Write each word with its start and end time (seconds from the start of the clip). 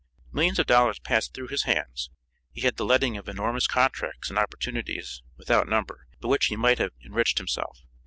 Millions 0.31 0.57
of 0.57 0.65
dollars 0.65 0.97
passed 0.97 1.31
through 1.31 1.47
his 1.49 1.65
hands; 1.65 2.09
he 2.51 2.61
had 2.61 2.75
the 2.75 2.83
letting 2.85 3.17
of 3.17 3.29
enormous 3.29 3.67
contracts, 3.67 4.31
and 4.31 4.39
opportunities, 4.39 5.21
without 5.37 5.67
number, 5.67 6.07
by 6.19 6.27
which 6.27 6.47
he 6.47 6.55
might 6.55 6.79
have 6.79 6.93
enriched 7.05 7.37
himself. 7.37 7.83